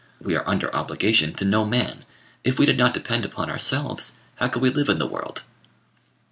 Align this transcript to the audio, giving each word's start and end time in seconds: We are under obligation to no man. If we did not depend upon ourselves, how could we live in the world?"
We 0.19 0.35
are 0.35 0.49
under 0.49 0.75
obligation 0.75 1.35
to 1.35 1.45
no 1.45 1.63
man. 1.63 2.05
If 2.43 2.57
we 2.57 2.65
did 2.65 2.75
not 2.79 2.95
depend 2.95 3.23
upon 3.23 3.51
ourselves, 3.51 4.13
how 4.37 4.47
could 4.47 4.63
we 4.63 4.71
live 4.71 4.89
in 4.89 4.97
the 4.97 5.05
world?" 5.05 5.43